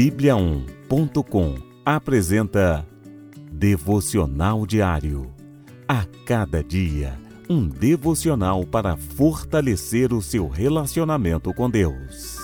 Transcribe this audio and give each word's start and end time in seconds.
Bíblia1.com 0.00 1.56
apresenta 1.84 2.88
Devocional 3.52 4.64
Diário. 4.64 5.30
A 5.86 6.06
cada 6.24 6.64
dia, 6.64 7.20
um 7.50 7.68
devocional 7.68 8.64
para 8.64 8.96
fortalecer 8.96 10.14
o 10.14 10.22
seu 10.22 10.48
relacionamento 10.48 11.52
com 11.52 11.68
Deus. 11.68 12.38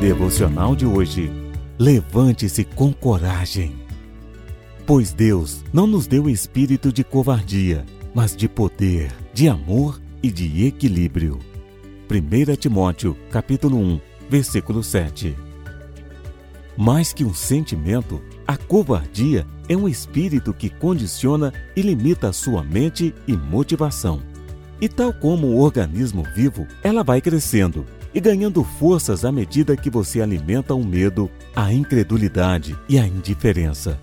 Devocional 0.00 0.76
de 0.76 0.86
hoje. 0.86 1.28
Levante-se 1.76 2.62
com 2.62 2.92
coragem. 2.92 3.74
Pois 4.86 5.12
Deus 5.12 5.64
não 5.72 5.88
nos 5.88 6.06
deu 6.06 6.30
espírito 6.30 6.92
de 6.92 7.02
covardia, 7.02 7.84
mas 8.14 8.36
de 8.36 8.48
poder, 8.48 9.10
de 9.34 9.48
amor 9.48 10.00
e 10.22 10.30
de 10.30 10.66
equilíbrio. 10.66 11.49
1 12.10 12.56
Timóteo, 12.56 13.16
capítulo 13.30 13.78
1, 13.78 14.00
versículo 14.28 14.82
7. 14.82 15.36
Mais 16.76 17.12
que 17.12 17.24
um 17.24 17.32
sentimento, 17.32 18.20
a 18.44 18.56
covardia 18.56 19.46
é 19.68 19.76
um 19.76 19.88
espírito 19.88 20.52
que 20.52 20.68
condiciona 20.68 21.52
e 21.76 21.82
limita 21.82 22.32
sua 22.32 22.64
mente 22.64 23.14
e 23.28 23.36
motivação. 23.36 24.20
E 24.80 24.88
tal 24.88 25.12
como 25.12 25.46
um 25.46 25.58
organismo 25.60 26.24
vivo, 26.34 26.66
ela 26.82 27.04
vai 27.04 27.20
crescendo 27.20 27.86
e 28.12 28.18
ganhando 28.18 28.64
forças 28.64 29.24
à 29.24 29.30
medida 29.30 29.76
que 29.76 29.88
você 29.88 30.20
alimenta 30.20 30.74
o 30.74 30.84
medo, 30.84 31.30
a 31.54 31.72
incredulidade 31.72 32.76
e 32.88 32.98
a 32.98 33.06
indiferença. 33.06 34.00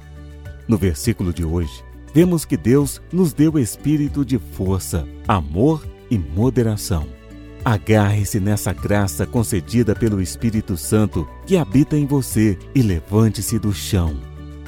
No 0.66 0.78
versículo 0.78 1.34
de 1.34 1.44
hoje, 1.44 1.84
vemos 2.14 2.46
que 2.46 2.56
Deus 2.56 3.02
nos 3.12 3.34
deu 3.34 3.60
espírito 3.60 4.24
de 4.24 4.40
força, 4.40 5.06
amor 5.28 5.86
e 6.10 6.18
moderação. 6.18 7.17
Agarre-se 7.66 8.40
nessa 8.40 8.72
graça 8.72 9.26
concedida 9.26 9.96
pelo 9.96 10.22
Espírito 10.22 10.78
Santo 10.78 11.28
que 11.46 11.58
habita 11.58 11.98
em 11.98 12.06
você 12.06 12.58
e 12.74 12.82
levante-se 12.82 13.60
do 13.60 13.74
chão. 13.74 14.16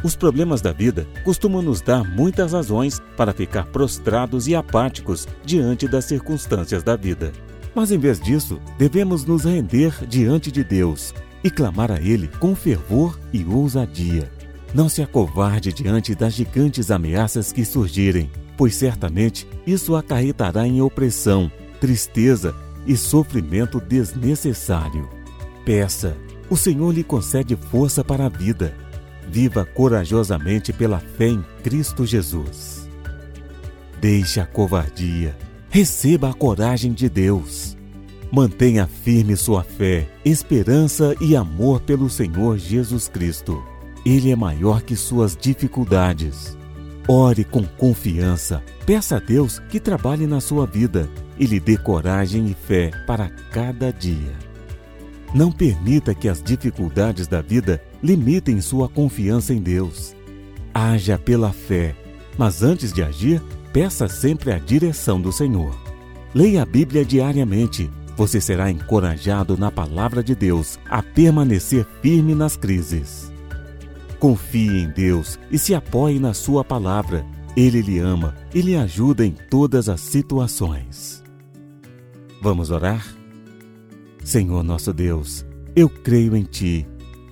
Os 0.04 0.16
problemas 0.16 0.62
da 0.62 0.72
vida 0.72 1.08
costumam 1.23 1.62
nos 1.62 1.82
dar 1.82 2.04
muitas 2.04 2.54
razões 2.54 3.02
para 3.17 3.34
ficar 3.34 3.66
prostrados 3.66 4.48
e 4.48 4.56
apáticos 4.56 5.28
diante 5.45 5.88
das 5.88 6.06
circunstâncias 6.06 6.84
da 6.84 6.95
vida. 6.95 7.32
Mas 7.76 7.92
em 7.92 7.98
vez 7.98 8.20
disso, 8.20 8.60
devemos 8.78 9.26
nos 9.26 9.44
render 9.44 9.94
diante 10.08 10.52
de 10.52 10.64
Deus 10.64 11.14
e 11.44 11.50
clamar 11.50 11.92
a 11.92 12.02
Ele 12.02 12.28
com 12.40 12.56
fervor 12.56 13.20
e 13.32 13.44
ousadia. 13.44 14.32
Não 14.73 14.88
se 14.88 15.02
acovarde 15.02 15.73
diante 15.73 16.14
das 16.16 16.34
gigantes 16.34 16.92
ameaças 16.92 17.52
que 17.52 17.66
surgirem, 17.66 18.30
pois 18.58 18.76
certamente 18.76 19.48
isso 19.66 19.95
acarretará 19.95 20.67
em 20.67 20.82
opressão, 20.82 21.52
tristeza 21.80 22.56
e 22.90 22.98
sofrimento 22.98 23.80
desnecessário. 23.80 25.08
Peça, 25.64 26.18
o 26.50 26.58
Senhor 26.58 26.92
lhe 26.92 27.04
concede 27.04 27.56
força 27.56 28.04
para 28.04 28.26
a 28.26 28.30
vida. 28.30 28.76
Viva 29.30 29.64
corajosamente 29.64 30.73
pela 30.73 30.98
fé 30.98 31.28
em 31.28 31.45
Cristo 31.64 32.04
Jesus. 32.04 32.90
Deixe 34.02 34.40
a 34.40 34.45
covardia, 34.48 35.38
receba 35.70 36.32
a 36.32 36.34
coragem 36.34 36.92
de 36.92 37.08
Deus. 37.08 37.78
Mantenha 38.32 38.88
firme 38.88 39.38
sua 39.38 39.64
fé, 39.64 40.10
esperança 40.26 41.16
e 41.22 41.36
amor 41.36 41.82
pelo 41.82 42.10
Senhor 42.10 42.58
Jesus 42.58 43.08
Cristo. 43.08 43.64
Ele 44.04 44.32
é 44.32 44.36
maior 44.36 44.82
que 44.82 44.95
suas 44.95 45.38
dificuldades. 45.40 46.58
Ore 47.12 47.44
com 47.44 47.64
confiança. 47.64 48.64
Peça 48.86 49.18
a 49.18 49.20
Deus 49.20 49.58
que 49.58 49.80
trabalhe 49.80 50.28
na 50.28 50.40
sua 50.40 50.68
vida 50.68 51.10
e 51.40 51.48
lhe 51.48 51.60
dê 51.60 51.76
coragem 51.76 52.46
e 52.46 52.54
fé 52.54 52.92
para 53.08 53.32
cada 53.52 53.92
dia. 53.92 54.38
Não 55.34 55.52
permita 55.52 56.14
que 56.14 56.30
as 56.30 56.40
dificuldades 56.40 57.26
da 57.26 57.42
vida 57.42 57.82
limitem 58.04 58.62
sua 58.62 58.88
confiança 58.88 59.56
em 59.56 59.60
Deus. 59.60 60.16
Haja 60.72 61.17
pela 61.17 61.52
fé, 61.52 61.95
mas 62.38 62.61
antes 62.61 62.94
de 62.94 63.02
agir, 63.02 63.42
peça 63.73 64.08
sempre 64.08 64.52
a 64.52 64.60
direção 64.60 65.20
do 65.20 65.32
Senhor. 65.32 65.76
Leia 66.32 66.62
a 66.62 66.66
Bíblia 66.66 67.04
diariamente. 67.04 67.89
Você 68.16 68.39
será 68.39 68.70
encorajado 68.70 69.58
na 69.58 69.72
palavra 69.72 70.22
de 70.23 70.36
Deus 70.36 70.78
a 70.88 71.02
permanecer 71.02 71.88
firme 72.04 72.36
nas 72.36 72.56
crises. 72.56 73.32
Confie 74.20 74.82
em 74.82 74.90
Deus 74.90 75.40
e 75.50 75.58
se 75.58 75.74
apoie 75.74 76.20
na 76.20 76.34
Sua 76.34 76.64
palavra. 76.64 77.26
Ele 77.56 77.82
lhe 77.82 78.00
ama 78.00 78.36
e 78.54 78.62
lhe 78.62 78.76
ajuda 78.76 79.26
em 79.26 79.32
todas 79.32 79.88
as 79.88 80.02
situações. 80.02 81.24
Vamos 82.42 82.70
orar? 82.70 83.06
Senhor 84.24 84.62
nosso 84.64 84.94
Deus, 84.94 85.46
eu 85.76 85.90
creio 85.90 86.36
em 86.36 86.44
Ti. 86.44 86.86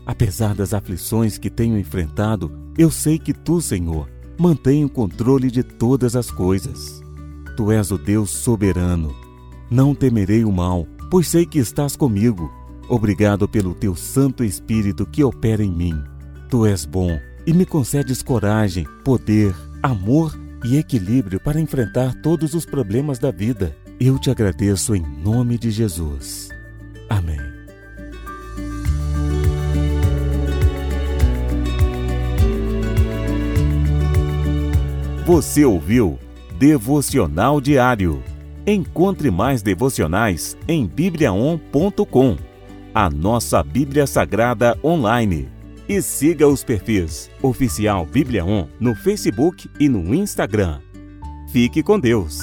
Apesar 0.05 0.55
das 0.55 0.73
aflições 0.73 1.37
que 1.37 1.49
tenho 1.49 1.77
enfrentado, 1.77 2.51
eu 2.77 2.89
sei 2.89 3.19
que 3.19 3.33
Tu, 3.33 3.61
Senhor, 3.61 4.09
mantém 4.39 4.85
o 4.85 4.89
controle 4.89 5.51
de 5.51 5.63
todas 5.63 6.15
as 6.15 6.31
coisas. 6.31 7.01
Tu 7.57 7.71
és 7.71 7.91
o 7.91 7.97
Deus 7.97 8.29
soberano. 8.29 9.13
Não 9.69 9.93
temerei 9.93 10.45
o 10.45 10.51
mal, 10.51 10.87
pois 11.11 11.27
sei 11.27 11.45
que 11.45 11.59
estás 11.59 11.97
comigo. 11.97 12.49
Obrigado 12.87 13.47
pelo 13.47 13.73
Teu 13.73 13.95
Santo 13.95 14.43
Espírito 14.43 15.05
que 15.05 15.23
opera 15.23 15.63
em 15.63 15.71
mim. 15.71 16.01
Tu 16.49 16.65
és 16.65 16.85
bom 16.85 17.19
e 17.45 17.51
me 17.53 17.65
concedes 17.65 18.23
coragem, 18.23 18.85
poder, 19.03 19.53
amor 19.83 20.37
e 20.63 20.77
equilíbrio 20.77 21.39
para 21.39 21.59
enfrentar 21.59 22.13
todos 22.21 22.53
os 22.53 22.65
problemas 22.65 23.19
da 23.19 23.31
vida. 23.31 23.75
Eu 23.99 24.17
te 24.17 24.31
agradeço 24.31 24.95
em 24.95 25.01
nome 25.01 25.57
de 25.57 25.69
Jesus. 25.71 26.49
Amém. 27.09 27.39
Você 35.25 35.65
ouviu 35.65 36.17
Devocional 36.57 37.59
Diário. 37.59 38.23
Encontre 38.65 39.29
mais 39.29 39.61
devocionais 39.61 40.57
em 40.67 40.85
bibliaon.com, 40.85 42.37
a 42.93 43.09
nossa 43.09 43.61
Bíblia 43.61 44.07
Sagrada 44.07 44.77
online. 44.83 45.56
E 45.89 46.01
siga 46.01 46.45
os 46.45 46.65
perfis 46.65 47.31
Oficial 47.41 48.05
Bíblia 48.05 48.43
On 48.43 48.67
no 48.77 48.93
Facebook 48.93 49.69
e 49.79 49.87
no 49.87 50.13
Instagram. 50.13 50.81
Fique 51.49 51.81
com 51.81 51.97
Deus. 51.97 52.39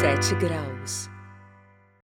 Sete 0.00 0.34
graus. 0.36 1.10